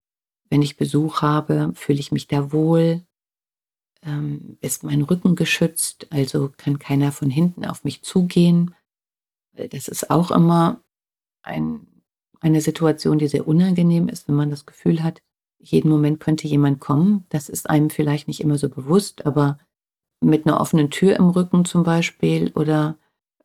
wenn 0.51 0.63
ich 0.63 0.77
Besuch 0.77 1.23
habe, 1.23 1.73
fühle 1.75 1.99
ich 1.99 2.13
mich 2.13 2.29
da 2.29 2.53
wohl, 2.53 3.05
ähm, 4.03 4.59
ist 4.61 4.85
mein 4.85 5.03
Rücken 5.03 5.35
geschützt, 5.35 6.07
also 6.11 6.53
kann 6.57 6.79
keiner 6.79 7.11
von 7.11 7.31
hinten 7.31 7.65
auf 7.65 7.85
mich 7.85 8.03
zugehen. 8.03 8.75
Das 9.55 9.89
ist 9.89 10.11
auch 10.11 10.31
immer 10.31 10.83
ein, 11.43 11.87
eine 12.41 12.61
Situation, 12.61 13.19
die 13.19 13.29
sehr 13.29 13.49
unangenehm 13.49 14.09
ist, 14.09 14.29
wenn 14.29 14.35
man 14.35 14.51
das 14.51 14.67
Gefühl 14.67 15.03
hat, 15.03 15.23
jeden 15.59 15.89
Moment 15.89 16.21
könnte 16.21 16.47
jemand 16.47 16.81
kommen. 16.81 17.25
Das 17.31 17.49
ist 17.49 17.69
einem 17.69 17.91
vielleicht 17.91 18.29
nicht 18.29 18.41
immer 18.41 18.59
so 18.59 18.69
bewusst, 18.69 19.27
aber 19.27 19.59
mit 20.21 20.47
einer 20.47 20.61
offenen 20.61 20.91
Tür 20.91 21.17
im 21.17 21.31
Rücken 21.31 21.65
zum 21.65 21.83
Beispiel 21.83 22.53
oder 22.55 22.97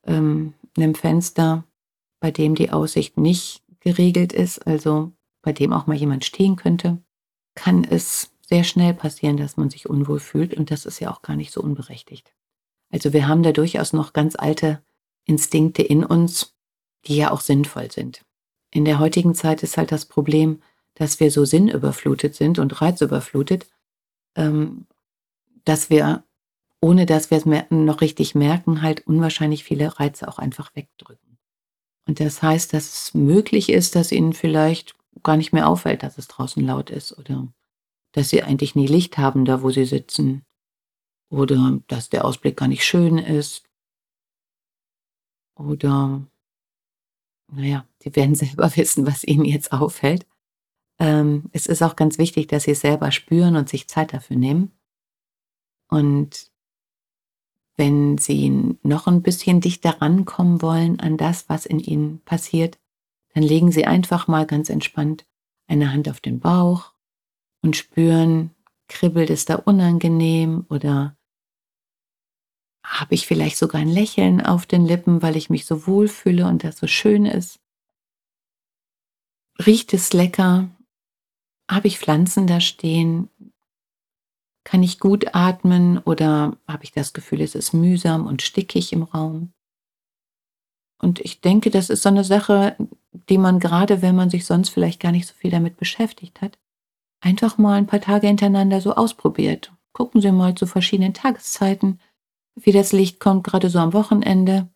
ähm, 0.05 0.53
einem 0.77 0.95
Fenster, 0.95 1.63
bei 2.19 2.31
dem 2.31 2.55
die 2.55 2.71
Aussicht 2.71 3.17
nicht 3.17 3.63
geregelt 3.79 4.33
ist, 4.33 4.65
also 4.65 5.11
bei 5.41 5.53
dem 5.53 5.73
auch 5.73 5.87
mal 5.87 5.97
jemand 5.97 6.23
stehen 6.23 6.55
könnte, 6.55 7.01
kann 7.55 7.83
es 7.83 8.31
sehr 8.47 8.63
schnell 8.63 8.93
passieren, 8.93 9.37
dass 9.37 9.57
man 9.57 9.69
sich 9.69 9.89
unwohl 9.89 10.19
fühlt 10.19 10.53
und 10.53 10.71
das 10.71 10.85
ist 10.85 10.99
ja 10.99 11.11
auch 11.11 11.21
gar 11.21 11.35
nicht 11.35 11.51
so 11.51 11.61
unberechtigt. 11.61 12.33
Also 12.91 13.13
wir 13.13 13.27
haben 13.27 13.43
da 13.43 13.51
durchaus 13.51 13.93
noch 13.93 14.13
ganz 14.13 14.35
alte 14.35 14.81
Instinkte 15.25 15.81
in 15.81 16.03
uns, 16.03 16.53
die 17.05 17.15
ja 17.15 17.31
auch 17.31 17.41
sinnvoll 17.41 17.91
sind. 17.91 18.25
In 18.71 18.85
der 18.85 18.99
heutigen 18.99 19.35
Zeit 19.35 19.63
ist 19.63 19.77
halt 19.77 19.91
das 19.91 20.05
Problem, 20.05 20.61
dass 20.95 21.19
wir 21.19 21.31
so 21.31 21.45
sinnüberflutet 21.45 22.35
sind 22.35 22.59
und 22.59 22.81
reizüberflutet, 22.81 23.67
ähm, 24.35 24.85
dass 25.63 25.89
wir 25.89 26.23
ohne 26.81 27.05
dass 27.05 27.29
wir 27.29 27.37
es 27.37 27.69
noch 27.69 28.01
richtig 28.01 28.35
merken, 28.35 28.81
halt 28.81 29.05
unwahrscheinlich 29.05 29.63
viele 29.63 29.99
Reize 29.99 30.27
auch 30.27 30.39
einfach 30.39 30.75
wegdrücken. 30.75 31.37
Und 32.07 32.19
das 32.19 32.41
heißt, 32.41 32.73
dass 32.73 32.93
es 32.93 33.13
möglich 33.13 33.69
ist, 33.69 33.95
dass 33.95 34.11
ihnen 34.11 34.33
vielleicht 34.33 34.95
gar 35.23 35.37
nicht 35.37 35.53
mehr 35.53 35.67
auffällt, 35.67 36.03
dass 36.03 36.17
es 36.17 36.27
draußen 36.27 36.65
laut 36.65 36.89
ist 36.89 37.17
oder 37.17 37.47
dass 38.13 38.29
sie 38.29 38.43
eigentlich 38.43 38.75
nie 38.75 38.87
Licht 38.87 39.17
haben, 39.17 39.45
da 39.45 39.61
wo 39.61 39.69
sie 39.69 39.85
sitzen 39.85 40.43
oder 41.29 41.79
dass 41.87 42.09
der 42.09 42.25
Ausblick 42.25 42.57
gar 42.57 42.67
nicht 42.67 42.83
schön 42.83 43.17
ist 43.17 43.69
oder 45.55 46.25
naja, 47.51 47.85
die 48.03 48.15
werden 48.15 48.35
selber 48.43 48.75
wissen, 48.75 49.05
was 49.05 49.23
ihnen 49.23 49.45
jetzt 49.45 49.71
auffällt. 49.71 50.25
Ähm, 50.99 51.49
es 51.51 51.67
ist 51.67 51.81
auch 51.81 51.95
ganz 51.95 52.17
wichtig, 52.17 52.47
dass 52.47 52.63
sie 52.63 52.71
es 52.71 52.81
selber 52.81 53.11
spüren 53.11 53.55
und 53.55 53.69
sich 53.69 53.87
Zeit 53.87 54.13
dafür 54.13 54.35
nehmen. 54.35 54.71
Und 55.89 56.50
wenn 57.81 58.19
Sie 58.19 58.77
noch 58.83 59.07
ein 59.07 59.23
bisschen 59.23 59.59
dichter 59.59 60.03
rankommen 60.03 60.61
wollen 60.61 60.99
an 60.99 61.17
das, 61.17 61.49
was 61.49 61.65
in 61.65 61.79
Ihnen 61.79 62.21
passiert, 62.25 62.77
dann 63.33 63.41
legen 63.41 63.71
Sie 63.71 63.87
einfach 63.87 64.27
mal 64.27 64.45
ganz 64.45 64.69
entspannt 64.69 65.25
eine 65.65 65.91
Hand 65.91 66.07
auf 66.07 66.19
den 66.19 66.39
Bauch 66.39 66.93
und 67.63 67.75
spüren, 67.75 68.51
kribbelt 68.87 69.31
es 69.31 69.45
da 69.45 69.55
unangenehm 69.55 70.67
oder 70.69 71.17
habe 72.85 73.15
ich 73.15 73.25
vielleicht 73.25 73.57
sogar 73.57 73.81
ein 73.81 73.89
Lächeln 73.89 74.41
auf 74.41 74.67
den 74.67 74.85
Lippen, 74.85 75.23
weil 75.23 75.35
ich 75.35 75.49
mich 75.49 75.65
so 75.65 75.87
wohl 75.87 76.07
fühle 76.07 76.45
und 76.45 76.63
das 76.63 76.77
so 76.77 76.85
schön 76.85 77.25
ist? 77.25 77.59
Riecht 79.65 79.91
es 79.95 80.13
lecker? 80.13 80.69
Habe 81.67 81.87
ich 81.87 81.97
Pflanzen 81.97 82.45
da 82.45 82.61
stehen? 82.61 83.27
Kann 84.71 84.83
ich 84.83 84.99
gut 85.01 85.35
atmen 85.35 85.97
oder 85.97 86.55
habe 86.65 86.85
ich 86.85 86.93
das 86.93 87.11
Gefühl, 87.11 87.41
es 87.41 87.55
ist 87.55 87.73
mühsam 87.73 88.25
und 88.25 88.41
stickig 88.41 88.93
im 88.93 89.03
Raum? 89.03 89.51
Und 90.97 91.19
ich 91.19 91.41
denke, 91.41 91.69
das 91.71 91.89
ist 91.89 92.03
so 92.03 92.07
eine 92.07 92.23
Sache, 92.23 92.77
die 93.27 93.37
man 93.37 93.59
gerade, 93.59 94.01
wenn 94.01 94.15
man 94.15 94.29
sich 94.29 94.45
sonst 94.45 94.69
vielleicht 94.69 95.01
gar 95.01 95.11
nicht 95.11 95.27
so 95.27 95.33
viel 95.33 95.51
damit 95.51 95.75
beschäftigt 95.75 96.39
hat, 96.39 96.57
einfach 97.19 97.57
mal 97.57 97.73
ein 97.73 97.85
paar 97.85 97.99
Tage 97.99 98.27
hintereinander 98.27 98.79
so 98.79 98.95
ausprobiert. 98.95 99.73
Gucken 99.91 100.21
Sie 100.21 100.31
mal 100.31 100.55
zu 100.55 100.65
verschiedenen 100.65 101.13
Tageszeiten, 101.13 101.99
wie 102.55 102.71
das 102.71 102.93
Licht 102.93 103.19
kommt, 103.19 103.43
gerade 103.43 103.69
so 103.69 103.79
am 103.79 103.91
Wochenende. 103.91 104.69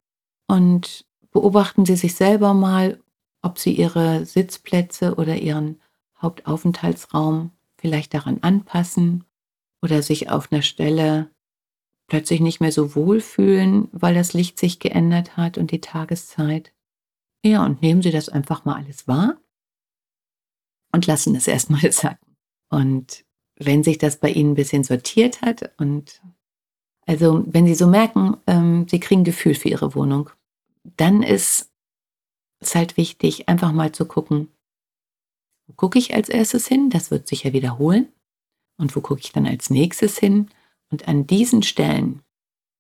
Und 0.46 1.06
beobachten 1.32 1.86
Sie 1.86 1.96
sich 1.96 2.16
selber 2.16 2.54
mal, 2.54 3.00
ob 3.42 3.60
Sie 3.60 3.72
Ihre 3.72 4.26
Sitzplätze 4.26 5.16
oder 5.16 5.38
Ihren 5.38 5.80
Hauptaufenthaltsraum 6.22 7.52
vielleicht 7.78 8.14
daran 8.14 8.40
anpassen 8.42 9.24
oder 9.86 10.02
sich 10.02 10.32
auf 10.32 10.52
einer 10.52 10.64
Stelle 10.64 11.30
plötzlich 12.08 12.40
nicht 12.40 12.60
mehr 12.60 12.72
so 12.72 12.96
wohl 12.96 13.22
fühlen, 13.22 13.88
weil 13.92 14.16
das 14.16 14.34
Licht 14.34 14.58
sich 14.58 14.80
geändert 14.80 15.38
hat 15.38 15.60
und 15.60 15.70
die 15.70 15.80
Tageszeit. 15.80 16.74
Ja, 17.46 17.64
und 17.64 17.84
nehmen 17.84 18.02
Sie 18.02 18.10
das 18.10 18.28
einfach 18.28 18.66
mal 18.66 18.76
alles 18.76 19.08
wahr 19.08 19.40
und 20.92 21.06
lassen 21.06 21.36
es 21.36 21.48
erstmal 21.48 21.92
sacken. 21.92 22.36
Und 22.70 23.26
wenn 23.58 23.84
sich 23.84 24.00
das 24.00 24.18
bei 24.18 24.32
Ihnen 24.32 24.52
ein 24.52 24.56
bisschen 24.56 24.84
sortiert 24.84 25.42
hat 25.42 25.72
und 25.78 26.20
also 27.06 27.44
wenn 27.46 27.68
Sie 27.68 27.76
so 27.76 27.86
merken, 27.86 28.38
ähm, 28.48 28.88
Sie 28.90 29.00
kriegen 29.00 29.24
Gefühl 29.24 29.54
für 29.54 29.70
Ihre 29.70 29.94
Wohnung, 29.94 30.32
dann 30.98 31.22
ist 31.22 31.72
es 32.60 32.74
halt 32.74 32.98
wichtig, 32.98 33.48
einfach 33.48 33.72
mal 33.72 33.92
zu 33.92 34.08
gucken, 34.08 34.48
wo 35.68 35.74
gucke 35.74 36.00
ich 36.00 36.16
als 36.16 36.30
erstes 36.30 36.68
hin? 36.68 36.90
Das 36.90 37.12
wird 37.12 37.28
sich 37.28 37.44
ja 37.44 37.54
wiederholen. 37.54 38.12
Und 38.78 38.96
wo 38.96 39.02
gucke 39.02 39.22
ich 39.22 39.32
dann 39.32 39.46
als 39.46 39.70
nächstes 39.70 40.18
hin? 40.18 40.50
Und 40.90 41.08
an 41.08 41.28
diesen 41.28 41.64
Stellen 41.64 42.22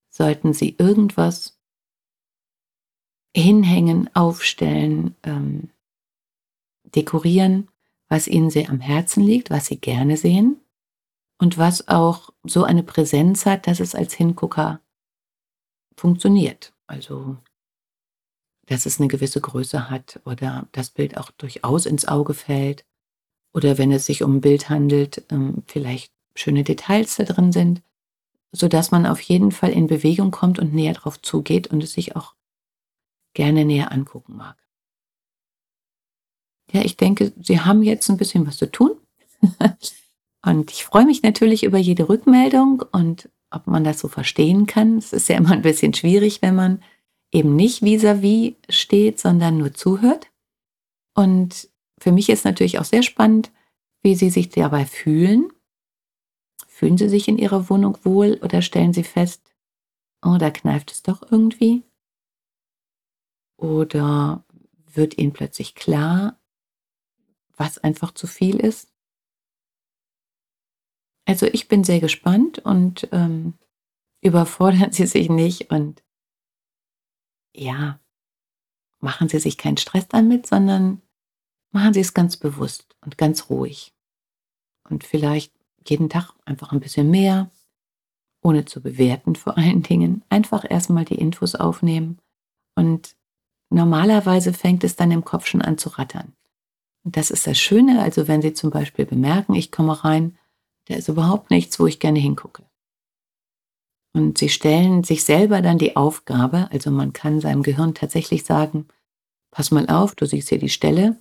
sollten 0.09 0.53
Sie 0.53 0.75
irgendwas 0.77 1.59
hinhängen, 3.35 4.13
aufstellen, 4.15 5.15
ähm, 5.23 5.69
dekorieren, 6.83 7.69
was 8.07 8.27
Ihnen 8.27 8.49
sehr 8.49 8.69
am 8.69 8.79
Herzen 8.79 9.23
liegt, 9.23 9.49
was 9.49 9.65
Sie 9.65 9.77
gerne 9.77 10.15
sehen 10.15 10.61
und 11.37 11.57
was 11.57 11.87
auch 11.87 12.29
so 12.43 12.63
eine 12.63 12.83
Präsenz 12.83 13.45
hat, 13.45 13.67
dass 13.67 13.79
es 13.79 13.95
als 13.95 14.13
Hingucker 14.13 14.79
funktioniert. 15.97 16.73
Also, 16.87 17.37
dass 18.67 18.85
es 18.85 18.99
eine 18.99 19.07
gewisse 19.07 19.41
Größe 19.41 19.89
hat 19.89 20.21
oder 20.25 20.67
das 20.71 20.89
Bild 20.89 21.17
auch 21.17 21.31
durchaus 21.31 21.85
ins 21.85 22.07
Auge 22.07 22.33
fällt 22.33 22.85
oder 23.55 23.77
wenn 23.77 23.93
es 23.93 24.05
sich 24.05 24.21
um 24.21 24.35
ein 24.35 24.41
Bild 24.41 24.69
handelt, 24.69 25.23
ähm, 25.29 25.63
vielleicht 25.65 26.11
schöne 26.35 26.65
Details 26.65 27.15
da 27.15 27.23
drin 27.23 27.53
sind, 27.53 27.81
sodass 28.51 28.91
man 28.91 29.05
auf 29.05 29.21
jeden 29.21 29.53
Fall 29.53 29.71
in 29.71 29.87
Bewegung 29.87 30.29
kommt 30.31 30.59
und 30.59 30.73
näher 30.73 30.93
drauf 30.93 31.21
zugeht 31.21 31.67
und 31.67 31.81
es 31.81 31.93
sich 31.93 32.17
auch 32.17 32.35
gerne 33.33 33.63
näher 33.63 33.93
angucken 33.93 34.35
mag. 34.35 34.57
Ja, 36.73 36.81
ich 36.81 36.97
denke, 36.97 37.31
Sie 37.41 37.61
haben 37.61 37.81
jetzt 37.81 38.09
ein 38.09 38.17
bisschen 38.17 38.45
was 38.45 38.57
zu 38.57 38.69
tun. 38.69 38.91
und 40.45 40.71
ich 40.71 40.83
freue 40.83 41.05
mich 41.05 41.23
natürlich 41.23 41.63
über 41.63 41.77
jede 41.77 42.09
Rückmeldung 42.09 42.83
und 42.91 43.29
ob 43.51 43.67
man 43.67 43.85
das 43.85 43.99
so 43.99 44.09
verstehen 44.09 44.65
kann. 44.65 44.97
Es 44.97 45.13
ist 45.13 45.29
ja 45.29 45.37
immer 45.37 45.51
ein 45.51 45.61
bisschen 45.61 45.93
schwierig, 45.93 46.41
wenn 46.41 46.55
man 46.55 46.83
eben 47.31 47.55
nicht 47.55 47.83
vis-à-vis 47.83 48.51
-vis 48.51 48.55
steht, 48.67 49.19
sondern 49.19 49.57
nur 49.57 49.73
zuhört. 49.73 50.27
Und 51.13 51.69
für 52.05 52.11
mich 52.11 52.29
ist 52.29 52.45
natürlich 52.45 52.77
auch 52.77 52.85
sehr 52.85 53.01
spannend, 53.01 53.51
wie 54.03 54.13
Sie 54.13 54.29
sich 54.29 54.49
dabei 54.49 54.85
fühlen. 54.85 55.51
Fühlen 56.67 56.99
Sie 56.99 57.09
sich 57.09 57.27
in 57.27 57.39
Ihrer 57.39 57.67
Wohnung 57.67 57.97
wohl 58.05 58.39
oder 58.43 58.61
stellen 58.61 58.93
Sie 58.93 59.03
fest, 59.03 59.41
oh, 60.23 60.37
da 60.37 60.51
kneift 60.51 60.91
es 60.91 61.01
doch 61.01 61.23
irgendwie? 61.31 61.81
Oder 63.57 64.45
wird 64.85 65.17
Ihnen 65.17 65.33
plötzlich 65.33 65.73
klar, 65.73 66.39
was 67.57 67.79
einfach 67.79 68.13
zu 68.13 68.27
viel 68.27 68.57
ist? 68.59 68.93
Also 71.25 71.47
ich 71.47 71.67
bin 71.67 71.83
sehr 71.83 72.01
gespannt 72.01 72.59
und 72.59 73.09
ähm, 73.13 73.55
überfordern 74.21 74.91
Sie 74.91 75.07
sich 75.07 75.27
nicht 75.27 75.71
und 75.71 76.03
ja, 77.55 77.99
machen 78.99 79.27
Sie 79.27 79.39
sich 79.39 79.57
keinen 79.57 79.77
Stress 79.77 80.07
damit, 80.07 80.45
sondern 80.45 81.01
machen 81.75 81.93
Sie 81.93 81.99
es 81.99 82.13
ganz 82.13 82.37
bewusst 82.37 82.95
und 83.01 83.17
ganz 83.17 83.49
ruhig. 83.49 83.93
Und 84.89 85.03
vielleicht 85.03 85.53
jeden 85.85 86.09
Tag 86.09 86.33
einfach 86.45 86.71
ein 86.71 86.79
bisschen 86.79 87.11
mehr, 87.11 87.51
ohne 88.41 88.65
zu 88.65 88.81
bewerten 88.81 89.35
vor 89.35 89.57
allen 89.57 89.83
Dingen. 89.83 90.23
Einfach 90.29 90.65
erstmal 90.67 91.05
die 91.05 91.19
Infos 91.19 91.53
aufnehmen. 91.53 92.19
Und 92.75 93.15
normalerweise 93.69 94.53
fängt 94.53 94.83
es 94.85 94.95
dann 94.95 95.11
im 95.11 95.25
Kopf 95.25 95.47
schon 95.47 95.61
an 95.61 95.77
zu 95.77 95.89
rattern. 95.89 96.33
Und 97.03 97.17
das 97.17 97.29
ist 97.29 97.45
das 97.45 97.59
Schöne, 97.59 98.01
also 98.01 98.27
wenn 98.27 98.41
Sie 98.41 98.53
zum 98.53 98.71
Beispiel 98.71 99.05
bemerken, 99.05 99.53
ich 99.53 99.71
komme 99.71 100.03
rein, 100.03 100.37
da 100.85 100.95
ist 100.95 101.09
überhaupt 101.09 101.51
nichts, 101.51 101.79
wo 101.79 101.87
ich 101.87 101.99
gerne 101.99 102.19
hingucke. 102.19 102.63
Und 104.13 104.37
sie 104.37 104.47
stellen 104.49 105.03
sich 105.03 105.25
selber 105.25 105.61
dann 105.61 105.77
die 105.77 105.97
Aufgabe, 105.97 106.69
also 106.71 106.89
man 106.89 107.11
kann 107.11 107.41
seinem 107.41 107.63
Gehirn 107.63 107.93
tatsächlich 107.93 108.45
sagen, 108.45 108.87
pass 109.51 109.71
mal 109.71 109.89
auf, 109.89 110.15
du 110.15 110.25
siehst 110.25 110.47
hier 110.47 110.59
die 110.59 110.69
Stelle, 110.69 111.19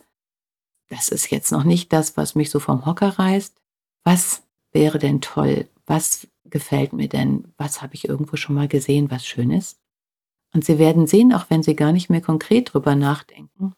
das 0.88 1.08
ist 1.08 1.30
jetzt 1.30 1.52
noch 1.52 1.64
nicht 1.64 1.92
das, 1.92 2.16
was 2.16 2.34
mich 2.34 2.50
so 2.50 2.60
vom 2.60 2.86
Hocker 2.86 3.18
reißt. 3.18 3.56
Was 4.04 4.42
wäre 4.72 4.98
denn 4.98 5.20
toll? 5.20 5.68
Was 5.86 6.26
gefällt 6.44 6.92
mir 6.92 7.08
denn? 7.08 7.52
Was 7.56 7.82
habe 7.82 7.94
ich 7.94 8.08
irgendwo 8.08 8.36
schon 8.36 8.54
mal 8.54 8.68
gesehen, 8.68 9.10
was 9.10 9.26
schön 9.26 9.50
ist? 9.50 9.80
Und 10.52 10.64
Sie 10.64 10.78
werden 10.78 11.06
sehen, 11.06 11.32
auch 11.32 11.46
wenn 11.50 11.62
Sie 11.62 11.74
gar 11.74 11.92
nicht 11.92 12.10
mehr 12.10 12.20
konkret 12.20 12.72
drüber 12.72 12.94
nachdenken, 12.94 13.74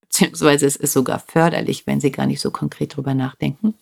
beziehungsweise 0.00 0.66
es 0.66 0.76
ist 0.76 0.92
sogar 0.92 1.18
förderlich, 1.18 1.86
wenn 1.86 2.00
Sie 2.00 2.12
gar 2.12 2.26
nicht 2.26 2.40
so 2.40 2.50
konkret 2.50 2.96
drüber 2.96 3.14
nachdenken, 3.14 3.74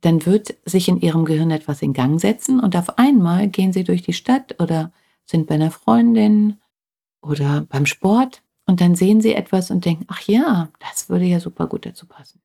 dann 0.00 0.24
wird 0.26 0.56
sich 0.64 0.88
in 0.88 1.00
Ihrem 1.00 1.24
Gehirn 1.24 1.50
etwas 1.50 1.82
in 1.82 1.92
Gang 1.92 2.20
setzen 2.20 2.60
und 2.60 2.76
auf 2.76 2.98
einmal 2.98 3.48
gehen 3.48 3.72
Sie 3.72 3.84
durch 3.84 4.02
die 4.02 4.12
Stadt 4.12 4.60
oder 4.60 4.92
sind 5.24 5.46
bei 5.46 5.56
einer 5.56 5.70
Freundin 5.70 6.58
oder 7.20 7.62
beim 7.62 7.86
Sport 7.86 8.42
und 8.70 8.80
dann 8.80 8.94
sehen 8.94 9.20
Sie 9.20 9.34
etwas 9.34 9.72
und 9.72 9.84
denken, 9.84 10.04
ach 10.06 10.20
ja, 10.28 10.68
das 10.78 11.08
würde 11.08 11.24
ja 11.24 11.40
super 11.40 11.66
gut 11.66 11.86
dazu 11.86 12.06
passen. 12.06 12.40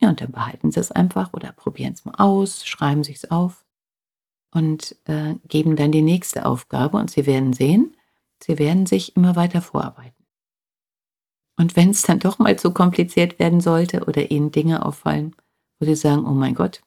Ja, 0.00 0.08
und 0.08 0.22
dann 0.22 0.32
behalten 0.32 0.70
Sie 0.70 0.80
es 0.80 0.90
einfach 0.90 1.34
oder 1.34 1.52
probieren 1.52 1.92
es 1.92 2.06
mal 2.06 2.14
aus, 2.14 2.66
schreiben 2.66 3.04
Sie 3.04 3.12
es 3.12 3.30
auf 3.30 3.66
und 4.54 4.96
äh, 5.04 5.34
geben 5.46 5.76
dann 5.76 5.92
die 5.92 6.00
nächste 6.00 6.46
Aufgabe 6.46 6.96
und 6.96 7.10
Sie 7.10 7.26
werden 7.26 7.52
sehen, 7.52 7.94
Sie 8.42 8.58
werden 8.58 8.86
sich 8.86 9.16
immer 9.16 9.36
weiter 9.36 9.60
vorarbeiten. 9.60 10.24
Und 11.58 11.76
wenn 11.76 11.90
es 11.90 12.00
dann 12.00 12.18
doch 12.18 12.38
mal 12.38 12.58
zu 12.58 12.72
kompliziert 12.72 13.38
werden 13.38 13.60
sollte 13.60 14.06
oder 14.06 14.30
Ihnen 14.30 14.50
Dinge 14.50 14.86
auffallen, 14.86 15.36
wo 15.78 15.84
Sie 15.84 15.94
sagen, 15.94 16.24
oh 16.24 16.32
mein 16.32 16.54
Gott, 16.54 16.80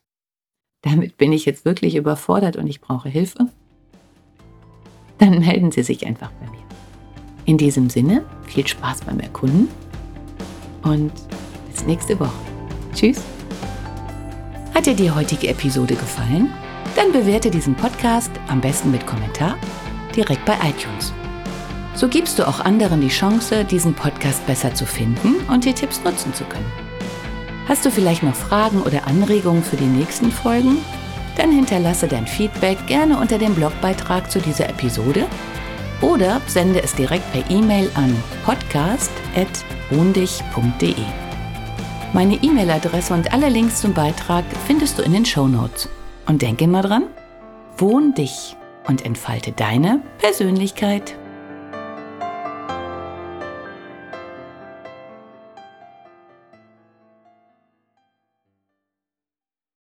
damit 0.81 1.17
bin 1.17 1.31
ich 1.31 1.45
jetzt 1.45 1.63
wirklich 1.63 1.93
überfordert 1.93 2.55
und 2.55 2.65
ich 2.65 2.81
brauche 2.81 3.07
Hilfe, 3.07 3.50
dann 5.19 5.38
melden 5.38 5.71
Sie 5.71 5.83
sich 5.83 6.07
einfach 6.07 6.31
bei 6.31 6.50
mir. 6.50 6.62
In 7.45 7.57
diesem 7.57 7.89
Sinne, 7.89 8.23
viel 8.45 8.65
Spaß 8.65 9.01
beim 9.01 9.19
Erkunden 9.19 9.67
und 10.83 11.12
bis 11.71 11.85
nächste 11.85 12.19
Woche. 12.19 12.31
Tschüss. 12.93 13.21
Hat 14.73 14.85
dir 14.85 14.95
die 14.95 15.12
heutige 15.12 15.50
Episode 15.50 15.95
gefallen? 15.95 16.51
Dann 16.95 17.12
bewerte 17.12 17.51
diesen 17.51 17.75
Podcast 17.75 18.31
am 18.47 18.62
besten 18.62 18.91
mit 18.91 19.05
Kommentar 19.05 19.57
direkt 20.15 20.45
bei 20.45 20.53
iTunes. 20.53 21.12
So 21.95 22.07
gibst 22.07 22.39
du 22.39 22.47
auch 22.47 22.59
anderen 22.59 23.01
die 23.01 23.09
Chance, 23.09 23.65
diesen 23.65 23.93
Podcast 23.93 24.45
besser 24.47 24.73
zu 24.73 24.85
finden 24.85 25.35
und 25.50 25.65
die 25.65 25.73
Tipps 25.73 26.01
nutzen 26.03 26.33
zu 26.33 26.43
können. 26.45 26.71
Hast 27.67 27.85
du 27.85 27.91
vielleicht 27.91 28.23
noch 28.23 28.35
Fragen 28.35 28.81
oder 28.81 29.05
Anregungen 29.07 29.63
für 29.63 29.77
die 29.77 29.85
nächsten 29.85 30.31
Folgen? 30.31 30.77
Dann 31.38 31.51
hinterlasse 31.51 32.07
dein 32.07 32.27
Feedback 32.27 32.77
gerne 32.88 33.17
unter 33.17 33.38
dem 33.38 33.55
Blogbeitrag 33.55 34.29
zu 34.29 34.39
dieser 34.39 34.69
Episode 34.69 35.25
oder 36.03 36.39
sende 36.45 36.83
es 36.83 36.93
direkt 36.93 37.31
per 37.31 37.50
E-Mail 37.50 37.89
an 37.95 38.15
podcast.wohndich.de. 38.45 40.95
Meine 42.12 42.36
E-Mail-Adresse 42.36 43.13
und 43.13 43.31
alle 43.33 43.48
Links 43.50 43.81
zum 43.81 43.93
Beitrag 43.93 44.43
findest 44.67 45.00
du 45.00 45.03
in 45.03 45.13
den 45.13 45.25
Show 45.25 45.48
Notes. 45.48 45.89
Und 46.27 46.41
denke 46.41 46.65
immer 46.65 46.83
dran, 46.83 47.05
wohn 47.77 48.13
dich 48.13 48.55
und 48.88 49.05
entfalte 49.05 49.51
deine 49.51 50.01
Persönlichkeit. 50.19 51.17